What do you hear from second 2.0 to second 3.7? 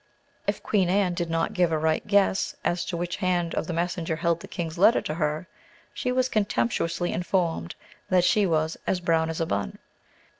guess as to which hand of